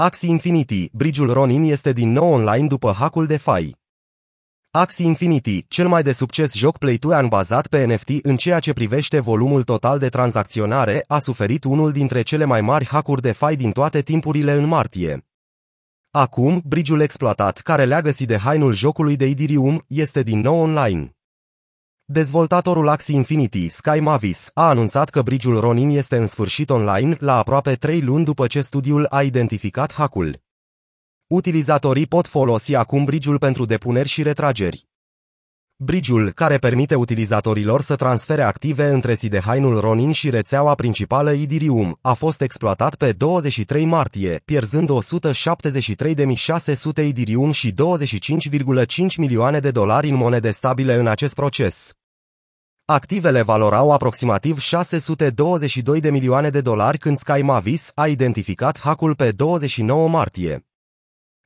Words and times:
Axie 0.00 0.28
Infinity, 0.28 0.88
Bridge-ul 0.92 1.32
Ronin 1.32 1.62
este 1.62 1.92
din 1.92 2.12
nou 2.12 2.32
online 2.32 2.66
după 2.66 2.92
hackul 2.92 3.26
de 3.26 3.36
fai. 3.36 3.76
Axie 4.70 5.06
Infinity, 5.06 5.64
cel 5.68 5.88
mai 5.88 6.02
de 6.02 6.12
succes 6.12 6.54
joc 6.54 6.78
play-to-earn 6.78 7.28
bazat 7.28 7.66
pe 7.66 7.84
NFT 7.84 8.08
în 8.22 8.36
ceea 8.36 8.58
ce 8.58 8.72
privește 8.72 9.20
volumul 9.20 9.62
total 9.62 9.98
de 9.98 10.08
tranzacționare, 10.08 11.04
a 11.06 11.18
suferit 11.18 11.64
unul 11.64 11.92
dintre 11.92 12.22
cele 12.22 12.44
mai 12.44 12.60
mari 12.60 12.86
hackuri 12.86 13.22
de 13.22 13.32
fai 13.32 13.56
din 13.56 13.70
toate 13.70 14.02
timpurile 14.02 14.52
în 14.52 14.64
martie. 14.64 15.26
Acum, 16.10 16.62
bridge-ul 16.64 17.00
exploatat, 17.00 17.58
care 17.58 17.84
leagă 17.84 18.10
de 18.26 18.36
hainul 18.36 18.72
jocului 18.72 19.16
de 19.16 19.26
Idirium, 19.26 19.84
este 19.86 20.22
din 20.22 20.40
nou 20.40 20.60
online. 20.60 21.17
Dezvoltatorul 22.10 22.88
Axie 22.88 23.14
Infinity, 23.14 23.68
Sky 23.68 24.00
Mavis, 24.00 24.50
a 24.54 24.68
anunțat 24.68 25.10
că 25.10 25.22
bridge-ul 25.22 25.60
Ronin 25.60 25.90
este 25.90 26.16
în 26.16 26.26
sfârșit 26.26 26.70
online 26.70 27.16
la 27.20 27.36
aproape 27.36 27.74
3 27.74 28.00
luni 28.00 28.24
după 28.24 28.46
ce 28.46 28.60
studiul 28.60 29.06
a 29.08 29.22
identificat 29.22 29.92
hackul. 29.92 30.40
Utilizatorii 31.26 32.06
pot 32.06 32.26
folosi 32.26 32.74
acum 32.74 33.04
bridge-ul 33.04 33.38
pentru 33.38 33.64
depuneri 33.64 34.08
și 34.08 34.22
retrageri. 34.22 34.86
Bridge-ul, 35.80 36.30
care 36.30 36.56
permite 36.56 36.94
utilizatorilor 36.94 37.80
să 37.80 37.96
transfere 37.96 38.42
active 38.42 38.86
între 38.86 39.14
Sidehainul 39.14 39.80
Ronin 39.80 40.12
și 40.12 40.30
rețeaua 40.30 40.74
principală 40.74 41.32
Idirium, 41.32 41.98
a 42.00 42.12
fost 42.12 42.40
exploatat 42.40 42.94
pe 42.94 43.12
23 43.12 43.84
martie, 43.84 44.40
pierzând 44.44 44.90
173.600 44.90 47.04
Idirium 47.04 47.50
și 47.50 47.72
25,5 47.72 47.76
milioane 49.16 49.60
de 49.60 49.70
dolari 49.70 50.08
în 50.08 50.14
monede 50.14 50.50
stabile 50.50 50.94
în 50.94 51.06
acest 51.06 51.34
proces. 51.34 51.92
Activele 52.84 53.42
valorau 53.42 53.92
aproximativ 53.92 54.58
622 54.58 56.00
de 56.00 56.10
milioane 56.10 56.50
de 56.50 56.60
dolari 56.60 56.98
când 56.98 57.16
Sky 57.16 57.42
Mavis 57.42 57.90
a 57.94 58.06
identificat 58.06 58.78
hackul 58.78 59.14
pe 59.14 59.30
29 59.30 60.08
martie. 60.08 60.67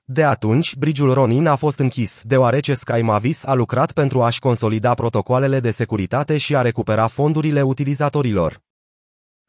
De 0.04 0.24
atunci, 0.24 0.76
bridge-ul 0.76 1.12
Ronin 1.12 1.46
a 1.46 1.56
fost 1.56 1.78
închis, 1.78 2.22
deoarece 2.24 2.74
Sky 2.74 3.00
Mavis 3.02 3.44
a 3.44 3.54
lucrat 3.54 3.92
pentru 3.92 4.22
a-și 4.22 4.38
consolida 4.38 4.94
protocoalele 4.94 5.60
de 5.60 5.70
securitate 5.70 6.38
și 6.38 6.56
a 6.56 6.60
recupera 6.60 7.06
fondurile 7.06 7.62
utilizatorilor. 7.62 8.60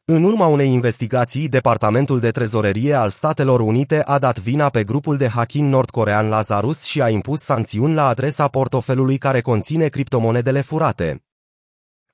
În 0.04 0.24
urma 0.24 0.46
unei 0.46 0.72
investigații, 0.72 1.48
Departamentul 1.48 2.20
de 2.20 2.30
Trezorerie 2.30 2.94
al 2.94 3.10
Statelor 3.10 3.60
Unite 3.60 4.02
a 4.02 4.18
dat 4.18 4.38
vina 4.38 4.68
pe 4.68 4.84
grupul 4.84 5.16
de 5.16 5.28
hacking 5.28 5.70
nordcorean 5.70 6.28
Lazarus 6.28 6.82
și 6.82 7.02
a 7.02 7.08
impus 7.08 7.40
sancțiuni 7.40 7.94
la 7.94 8.06
adresa 8.06 8.48
portofelului 8.48 9.18
care 9.18 9.40
conține 9.40 9.88
criptomonedele 9.88 10.60
furate. 10.60 11.22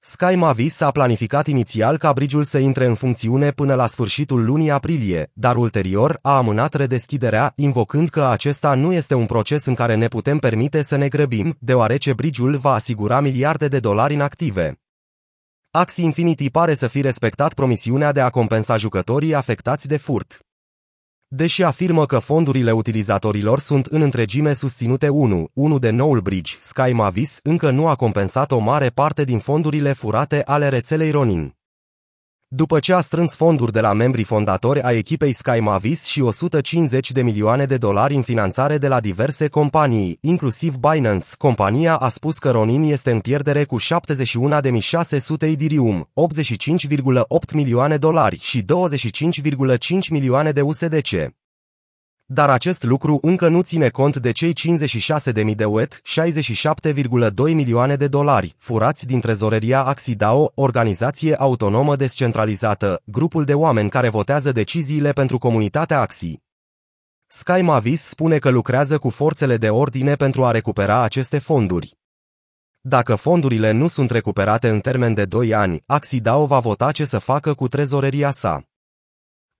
Sky 0.03 0.34
Mavis 0.34 0.81
a 0.81 0.91
planificat 0.91 1.47
inițial 1.47 1.97
ca 1.97 2.12
bridge 2.12 2.43
să 2.43 2.59
intre 2.59 2.87
în 2.87 2.95
funcțiune 2.95 3.51
până 3.51 3.75
la 3.75 3.87
sfârșitul 3.87 4.45
lunii 4.45 4.70
aprilie, 4.70 5.31
dar 5.33 5.57
ulterior 5.57 6.19
a 6.23 6.37
amânat 6.37 6.75
redeschiderea, 6.75 7.53
invocând 7.57 8.09
că 8.09 8.25
acesta 8.25 8.75
nu 8.75 8.92
este 8.92 9.15
un 9.15 9.27
proces 9.27 9.67
în 9.67 9.75
care 9.75 9.95
ne 9.95 10.09
putem 10.09 10.39
permite 10.39 10.83
să 10.83 10.97
ne 10.97 11.09
grăbim, 11.09 11.57
deoarece 11.59 12.12
bridge 12.12 12.57
va 12.57 12.73
asigura 12.73 13.20
miliarde 13.20 13.69
de 13.69 13.81
dolari 13.81 14.15
în 14.15 14.20
active. 14.20 14.81
Axie 15.70 16.05
Infinity 16.05 16.51
pare 16.51 16.75
să 16.75 16.87
fi 16.87 17.01
respectat 17.01 17.55
promisiunea 17.55 18.12
de 18.12 18.20
a 18.20 18.31
compensa 18.31 18.77
jucătorii 18.77 19.35
afectați 19.35 19.89
de 19.89 19.97
furt. 19.97 20.50
Deși 21.33 21.62
afirmă 21.62 22.06
că 22.06 22.19
fondurile 22.19 22.73
utilizatorilor 22.73 23.59
sunt 23.59 23.86
în 23.86 24.03
întregime 24.03 24.53
susținute 24.53 25.09
1, 25.09 25.48
1 25.53 25.78
de 25.78 25.91
noul 25.91 26.20
bridge, 26.20 26.56
Sky 26.59 26.92
Mavis 26.92 27.41
încă 27.42 27.70
nu 27.70 27.89
a 27.89 27.95
compensat 27.95 28.50
o 28.50 28.59
mare 28.59 28.89
parte 28.89 29.25
din 29.25 29.39
fondurile 29.39 29.92
furate 29.92 30.42
ale 30.45 30.69
rețelei 30.69 31.11
Ronin. 31.11 31.59
După 32.53 32.79
ce 32.79 32.93
a 32.93 33.01
strâns 33.01 33.34
fonduri 33.34 33.73
de 33.73 33.81
la 33.81 33.93
membrii 33.93 34.25
fondatori 34.25 34.83
a 34.83 34.93
echipei 34.93 35.33
Sky 35.33 35.61
Mavis 35.61 36.05
și 36.05 36.20
150 36.20 37.11
de 37.12 37.23
milioane 37.23 37.65
de 37.65 37.77
dolari 37.77 38.15
în 38.15 38.23
finanțare 38.23 38.79
de 38.79 38.89
la 38.89 39.01
diverse 39.01 39.48
companii, 39.48 40.19
inclusiv 40.20 40.75
Binance, 40.75 41.27
compania 41.39 41.97
a 41.97 42.09
spus 42.09 42.39
că 42.39 42.51
Ronin 42.51 42.83
este 42.83 43.11
în 43.11 43.20
pierdere 43.20 43.65
cu 43.65 43.81
71.600 43.81 45.48
Idirium, 45.48 46.08
85,8 46.14 47.52
milioane 47.52 47.97
dolari 47.97 48.39
și 48.41 48.63
25,5 48.63 50.08
milioane 50.11 50.51
de 50.51 50.61
USDC. 50.61 51.39
Dar 52.33 52.51
acest 52.51 52.83
lucru 52.83 53.18
încă 53.23 53.48
nu 53.48 53.61
ține 53.63 53.89
cont 53.89 54.17
de 54.17 54.30
cei 54.33 54.52
56.000 55.48 55.55
de 55.55 55.64
UET, 55.64 55.95
67,2 55.95 57.33
milioane 57.36 57.96
de 57.96 58.08
dolari, 58.08 58.55
furați 58.58 59.07
din 59.07 59.20
trezoreria 59.20 59.85
Axidao, 59.85 60.52
organizație 60.55 61.35
autonomă 61.35 61.96
descentralizată, 61.96 63.02
grupul 63.05 63.45
de 63.45 63.55
oameni 63.55 63.91
care 63.91 64.08
votează 64.08 64.52
deciziile 64.52 65.13
pentru 65.13 65.39
comunitatea 65.39 66.01
Axi. 66.01 66.41
Sky 67.27 67.61
Mavis 67.61 68.02
spune 68.02 68.39
că 68.39 68.51
lucrează 68.51 68.98
cu 68.98 69.08
forțele 69.08 69.57
de 69.57 69.70
ordine 69.70 70.14
pentru 70.14 70.45
a 70.45 70.51
recupera 70.51 71.02
aceste 71.02 71.39
fonduri. 71.39 71.98
Dacă 72.80 73.14
fondurile 73.14 73.70
nu 73.70 73.86
sunt 73.86 74.11
recuperate 74.11 74.68
în 74.68 74.80
termen 74.80 75.14
de 75.14 75.24
2 75.24 75.55
ani, 75.55 75.83
Axidao 75.86 76.47
va 76.47 76.58
vota 76.58 76.92
ce 76.92 77.05
să 77.05 77.18
facă 77.18 77.55
cu 77.55 77.68
trezoreria 77.68 78.30
sa. 78.30 78.70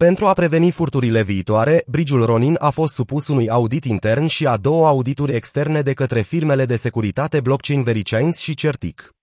Pentru 0.07 0.27
a 0.27 0.33
preveni 0.33 0.71
furturile 0.71 1.23
viitoare, 1.23 1.83
Bridge-ul 1.87 2.25
Ronin 2.25 2.57
a 2.59 2.71
fost 2.71 2.95
supus 2.95 3.29
unui 3.29 3.49
audit 3.49 3.85
intern 3.85 4.27
și 4.27 4.47
a 4.47 4.57
două 4.57 4.87
audituri 4.87 5.35
externe 5.35 5.83
de 5.83 5.93
către 5.93 6.21
firmele 6.21 6.65
de 6.65 6.77
securitate 6.77 7.41
blockchain 7.41 7.83
Verichains 7.83 8.39
și 8.39 8.55
Certic. 8.55 9.15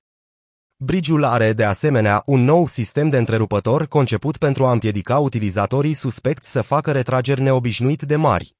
Bridge-ul 0.75 1.23
are, 1.23 1.53
de 1.53 1.63
asemenea, 1.63 2.23
un 2.25 2.43
nou 2.43 2.67
sistem 2.67 3.09
de 3.09 3.17
întrerupător 3.17 3.87
conceput 3.87 4.37
pentru 4.37 4.65
a 4.65 4.71
împiedica 4.71 5.17
utilizatorii 5.17 5.93
suspecți 5.93 6.51
să 6.51 6.61
facă 6.61 6.91
retrageri 6.91 7.41
neobișnuit 7.41 8.01
de 8.01 8.15
mari. 8.15 8.55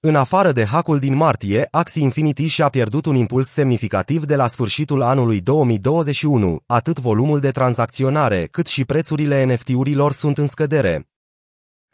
În 0.00 0.16
afară 0.16 0.52
de 0.52 0.64
hackul 0.64 0.98
din 0.98 1.14
martie, 1.14 1.68
Axie 1.70 2.02
Infinity 2.02 2.46
și-a 2.46 2.68
pierdut 2.68 3.06
un 3.06 3.14
impuls 3.14 3.48
semnificativ 3.48 4.24
de 4.24 4.36
la 4.36 4.46
sfârșitul 4.46 5.02
anului 5.02 5.40
2021, 5.40 6.62
atât 6.66 6.98
volumul 6.98 7.40
de 7.40 7.50
tranzacționare, 7.50 8.46
cât 8.50 8.66
și 8.66 8.84
prețurile 8.84 9.44
NFT-urilor 9.44 10.12
sunt 10.12 10.38
în 10.38 10.46
scădere. 10.46 11.06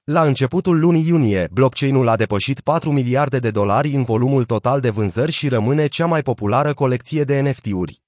La 0.04 0.22
începutul 0.22 0.78
lunii 0.78 1.06
iunie, 1.06 1.48
blockchain-ul 1.52 2.08
a 2.08 2.16
depășit 2.16 2.60
4 2.60 2.92
miliarde 2.92 3.38
de 3.38 3.50
dolari 3.50 3.94
în 3.94 4.02
volumul 4.02 4.44
total 4.44 4.80
de 4.80 4.90
vânzări 4.90 5.32
și 5.32 5.48
rămâne 5.48 5.86
cea 5.86 6.06
mai 6.06 6.22
populară 6.22 6.74
colecție 6.74 7.24
de 7.24 7.40
NFT-uri. 7.40 8.02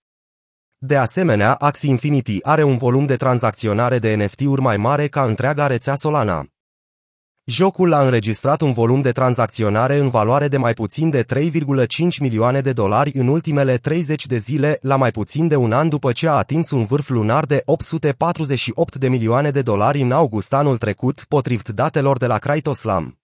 De 0.79 0.97
asemenea, 0.97 1.55
Axie 1.55 1.91
Infinity 1.91 2.39
are 2.43 2.63
un 2.63 2.77
volum 2.77 3.07
de 3.07 3.17
tranzacționare 3.17 3.99
de 3.99 4.15
NFT-uri 4.15 4.61
mai 4.61 4.77
mare 4.77 5.09
ca 5.09 5.25
întreaga 5.25 5.67
rețea 5.67 5.95
Solana. 5.95 6.54
Jocul 7.47 7.93
a 7.93 8.03
înregistrat 8.05 8.61
un 8.61 8.73
volum 8.73 9.01
de 9.01 9.13
tranzacționare 9.13 9.99
în 9.99 10.09
valoare 10.09 10.49
de 10.49 10.57
mai 10.57 10.73
puțin 10.73 11.11
de 11.11 11.25
3,5 11.25 11.87
milioane 12.21 12.61
de 12.61 12.73
dolari 12.73 13.13
în 13.15 13.29
ultimele 13.29 13.77
30 13.77 14.27
de 14.27 14.37
zile, 14.37 14.79
la 14.83 14.97
mai 14.97 15.11
puțin 15.11 15.49
de 15.49 15.57
un 15.57 15.73
an 15.73 15.89
după 15.89 16.13
ce 16.13 16.29
a 16.29 16.33
atins 16.33 16.71
un 16.71 16.85
vârf 16.85 17.09
lunar 17.09 17.45
de 17.45 17.63
848 17.65 18.97
de 18.97 19.09
milioane 19.09 19.51
de 19.51 19.63
dolari 19.63 20.01
în 20.01 20.13
august 20.13 20.53
anul 20.53 20.77
trecut, 20.77 21.25
potrivit 21.29 21.69
datelor 21.69 22.19
de 22.19 22.27
la 22.27 22.39
Kraitoslam. 22.39 23.19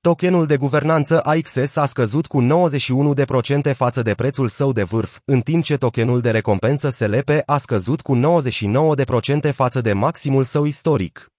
Tokenul 0.00 0.46
de 0.46 0.56
guvernanță 0.56 1.20
AXS 1.20 1.76
a 1.76 1.86
scăzut 1.86 2.26
cu 2.26 2.46
91% 3.70 3.74
față 3.74 4.02
de 4.02 4.14
prețul 4.14 4.48
său 4.48 4.72
de 4.72 4.82
vârf, 4.82 5.18
în 5.24 5.40
timp 5.40 5.64
ce 5.64 5.76
tokenul 5.76 6.20
de 6.20 6.30
recompensă 6.30 6.88
SLP 6.88 7.30
a 7.46 7.56
scăzut 7.56 8.00
cu 8.00 8.42
99% 9.50 9.54
față 9.54 9.80
de 9.80 9.92
maximul 9.92 10.44
său 10.44 10.64
istoric. 10.64 11.30